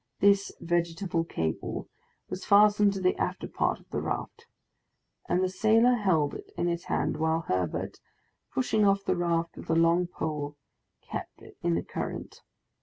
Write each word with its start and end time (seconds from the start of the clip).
This 0.19 0.51
vegetable 0.59 1.23
cable 1.23 1.87
was 2.27 2.43
fastened 2.43 2.91
to 2.93 3.01
the 3.01 3.15
after 3.17 3.47
part 3.47 3.79
of 3.79 3.87
the 3.91 4.01
raft, 4.01 4.47
and 5.29 5.43
the 5.43 5.47
sailor 5.47 5.93
held 5.93 6.33
it 6.33 6.51
in 6.57 6.65
his 6.65 6.85
hand 6.85 7.17
while 7.17 7.41
Herbert, 7.41 7.99
pushing 8.51 8.83
off 8.83 9.05
the 9.05 9.15
raft 9.15 9.57
with 9.57 9.69
a 9.69 9.75
long 9.75 10.07
pole, 10.07 10.57
kept 11.03 11.43
it 11.43 11.55
in 11.61 11.75
the 11.75 11.83
current. 11.83 12.41